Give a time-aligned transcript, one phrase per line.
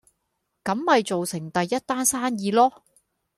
[0.63, 2.73] 咁咪做成第一單生意囉